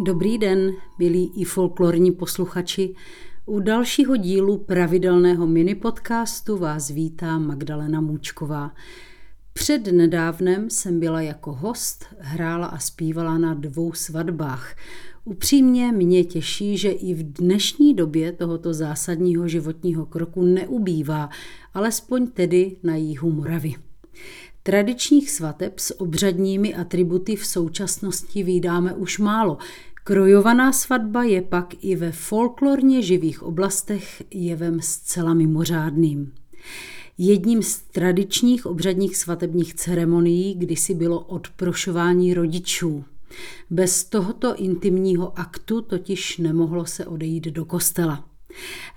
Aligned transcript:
Dobrý 0.00 0.38
den, 0.38 0.72
milí 0.98 1.32
i 1.36 1.44
folklorní 1.44 2.12
posluchači. 2.12 2.94
U 3.46 3.60
dalšího 3.60 4.16
dílu 4.16 4.58
pravidelného 4.58 5.46
minipodcastu 5.46 6.56
vás 6.56 6.90
vítá 6.90 7.38
Magdalena 7.38 8.00
Můčková. 8.00 8.74
Před 9.52 9.86
nedávnem 9.86 10.70
jsem 10.70 11.00
byla 11.00 11.20
jako 11.20 11.52
host, 11.52 12.04
hrála 12.18 12.66
a 12.66 12.78
zpívala 12.78 13.38
na 13.38 13.54
dvou 13.54 13.92
svatbách. 13.92 14.76
Upřímně 15.24 15.92
mě 15.92 16.24
těší, 16.24 16.78
že 16.78 16.90
i 16.90 17.14
v 17.14 17.32
dnešní 17.32 17.94
době 17.94 18.32
tohoto 18.32 18.74
zásadního 18.74 19.48
životního 19.48 20.06
kroku 20.06 20.42
neubývá, 20.42 21.28
alespoň 21.74 22.26
tedy 22.26 22.76
na 22.82 22.96
jihu 22.96 23.30
Moravy. 23.30 23.74
Tradičních 24.68 25.30
svateb 25.30 25.78
s 25.78 26.00
obřadními 26.00 26.74
atributy 26.74 27.36
v 27.36 27.46
současnosti 27.46 28.42
vydáme 28.42 28.94
už 28.94 29.18
málo. 29.18 29.58
Krojovaná 30.04 30.72
svatba 30.72 31.24
je 31.24 31.42
pak 31.42 31.84
i 31.84 31.96
ve 31.96 32.12
folklorně 32.12 33.02
živých 33.02 33.42
oblastech 33.42 34.22
jevem 34.34 34.80
zcela 34.80 35.34
mimořádným. 35.34 36.32
Jedním 37.18 37.62
z 37.62 37.76
tradičních 37.80 38.66
obřadních 38.66 39.16
svatebních 39.16 39.74
ceremonií 39.74 40.54
kdysi 40.54 40.94
bylo 40.94 41.20
odprošování 41.20 42.34
rodičů. 42.34 43.04
Bez 43.70 44.04
tohoto 44.04 44.56
intimního 44.56 45.38
aktu 45.38 45.80
totiž 45.80 46.38
nemohlo 46.38 46.86
se 46.86 47.06
odejít 47.06 47.44
do 47.44 47.64
kostela. 47.64 48.24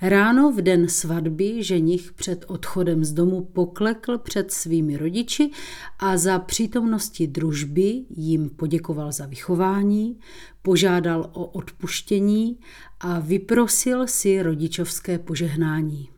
Ráno 0.01 0.51
v 0.51 0.61
den 0.61 0.87
svatby 0.87 1.63
ženich 1.63 2.13
před 2.13 2.45
odchodem 2.47 3.03
z 3.03 3.13
domu 3.13 3.41
poklekl 3.41 4.17
před 4.17 4.51
svými 4.51 4.97
rodiči 4.97 5.51
a 5.99 6.17
za 6.17 6.39
přítomnosti 6.39 7.27
družby 7.27 8.05
jim 8.09 8.49
poděkoval 8.49 9.11
za 9.11 9.25
vychování, 9.25 10.19
požádal 10.61 11.29
o 11.33 11.45
odpuštění 11.45 12.59
a 12.99 13.19
vyprosil 13.19 14.07
si 14.07 14.41
rodičovské 14.41 15.19
požehnání. 15.19 16.09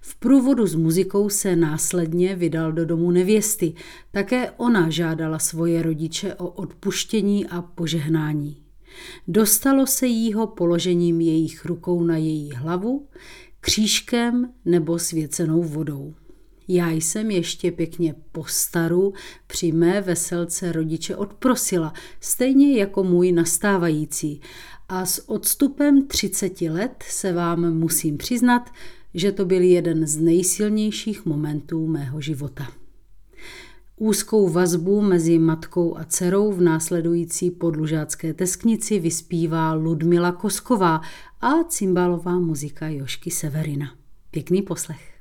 V 0.00 0.16
průvodu 0.16 0.66
s 0.66 0.74
muzikou 0.74 1.28
se 1.28 1.56
následně 1.56 2.36
vydal 2.36 2.72
do 2.72 2.84
domu 2.84 3.10
nevěsty. 3.10 3.74
Také 4.10 4.50
ona 4.50 4.90
žádala 4.90 5.38
svoje 5.38 5.82
rodiče 5.82 6.34
o 6.34 6.48
odpuštění 6.48 7.46
a 7.46 7.62
požehnání. 7.62 8.62
Dostalo 9.28 9.86
se 9.86 10.06
jího 10.06 10.46
položením 10.46 11.20
jejich 11.20 11.64
rukou 11.64 12.02
na 12.02 12.16
její 12.16 12.52
hlavu, 12.52 13.08
křížkem 13.60 14.52
nebo 14.64 14.98
svěcenou 14.98 15.62
vodou. 15.62 16.14
Já 16.68 16.90
jsem 16.90 17.30
ještě 17.30 17.72
pěkně 17.72 18.14
po 18.32 18.44
staru 18.44 19.12
při 19.46 19.72
mé 19.72 20.00
veselce 20.00 20.72
rodiče 20.72 21.16
odprosila, 21.16 21.92
stejně 22.20 22.78
jako 22.78 23.04
můj 23.04 23.32
nastávající. 23.32 24.40
A 24.88 25.06
s 25.06 25.28
odstupem 25.28 26.06
30 26.06 26.60
let 26.60 27.04
se 27.08 27.32
vám 27.32 27.74
musím 27.74 28.18
přiznat, 28.18 28.70
že 29.14 29.32
to 29.32 29.44
byl 29.44 29.62
jeden 29.62 30.06
z 30.06 30.16
nejsilnějších 30.16 31.26
momentů 31.26 31.86
mého 31.86 32.20
života. 32.20 32.81
Úzkou 34.02 34.48
vazbu 34.48 35.00
mezi 35.00 35.38
matkou 35.38 35.96
a 35.96 36.04
dcerou 36.04 36.52
v 36.52 36.60
následující 36.60 37.50
podlužácké 37.50 38.34
tesknici 38.34 38.98
vyspívá 38.98 39.72
Ludmila 39.74 40.32
Kosková 40.32 41.00
a 41.40 41.64
cymbalová 41.64 42.38
muzika 42.38 42.88
Jošky 42.88 43.30
Severina. 43.30 43.94
Pěkný 44.30 44.62
poslech. 44.62 45.12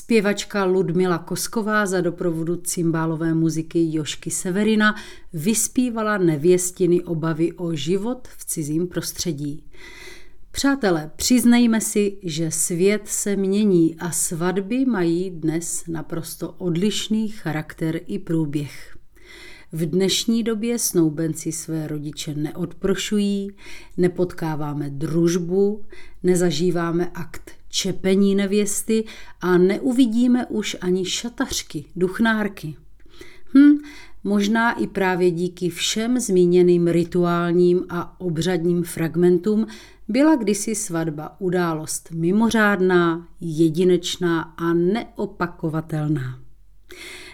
Zpěvačka 0.00 0.64
Ludmila 0.64 1.18
Kosková 1.18 1.86
za 1.86 2.00
doprovodu 2.00 2.56
cymbálové 2.56 3.34
muziky 3.34 3.94
Jošky 3.96 4.30
Severina 4.30 4.94
vyspívala 5.32 6.18
nevěstiny 6.18 7.04
obavy 7.04 7.52
o 7.52 7.74
život 7.74 8.28
v 8.28 8.44
cizím 8.44 8.86
prostředí. 8.86 9.64
Přátelé, 10.50 11.10
přiznejme 11.16 11.80
si, 11.80 12.18
že 12.22 12.50
svět 12.50 13.02
se 13.04 13.36
mění 13.36 13.96
a 13.98 14.10
svatby 14.10 14.84
mají 14.84 15.30
dnes 15.30 15.84
naprosto 15.88 16.54
odlišný 16.58 17.28
charakter 17.28 18.00
i 18.06 18.18
průběh. 18.18 18.96
V 19.72 19.86
dnešní 19.86 20.42
době 20.42 20.78
snoubenci 20.78 21.52
své 21.52 21.86
rodiče 21.86 22.34
neodprošují, 22.34 23.50
nepotkáváme 23.96 24.90
družbu, 24.90 25.84
nezažíváme 26.22 27.10
akt 27.14 27.59
čepení 27.70 28.34
nevěsty 28.34 29.04
a 29.40 29.58
neuvidíme 29.58 30.46
už 30.46 30.76
ani 30.80 31.04
šatařky, 31.04 31.84
duchnárky. 31.96 32.76
Hm, 33.54 33.78
možná 34.24 34.72
i 34.72 34.86
právě 34.86 35.30
díky 35.30 35.70
všem 35.70 36.20
zmíněným 36.20 36.88
rituálním 36.88 37.84
a 37.88 38.20
obřadním 38.20 38.82
fragmentům 38.82 39.66
byla 40.08 40.36
kdysi 40.36 40.74
svatba 40.74 41.40
událost 41.40 42.10
mimořádná, 42.10 43.28
jedinečná 43.40 44.42
a 44.42 44.74
neopakovatelná. 44.74 46.40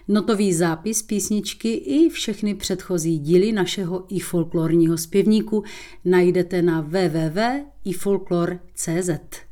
Notový 0.09 0.53
zápis 0.53 1.03
písničky 1.03 1.73
i 1.73 2.09
všechny 2.09 2.55
předchozí 2.55 3.19
díly 3.19 3.53
našeho 3.53 4.05
i 4.09 4.21
folklorního 4.21 4.99
zpěvníku 4.99 5.65
najdete 6.05 6.62
na 6.62 6.81
www.ifolklor.cz. 6.81 9.45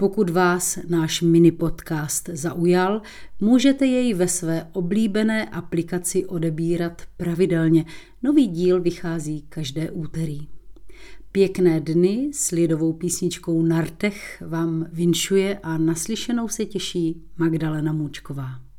Pokud 0.00 0.30
vás 0.30 0.78
náš 0.88 1.22
mini 1.22 1.52
podcast 1.52 2.28
zaujal, 2.32 3.02
můžete 3.40 3.86
jej 3.86 4.14
ve 4.14 4.28
své 4.28 4.66
oblíbené 4.72 5.46
aplikaci 5.46 6.26
odebírat 6.26 7.02
pravidelně. 7.16 7.84
Nový 8.22 8.46
díl 8.46 8.80
vychází 8.80 9.42
každé 9.48 9.90
úterý. 9.90 10.48
Pěkné 11.32 11.80
dny 11.80 12.30
s 12.34 12.50
lidovou 12.50 12.92
písničkou 12.92 13.62
Nartech 13.62 14.42
vám 14.46 14.86
vinšuje 14.92 15.58
a 15.62 15.78
naslyšenou 15.78 16.48
se 16.48 16.64
těší 16.64 17.22
Magdalena 17.36 17.92
Můčková. 17.92 18.69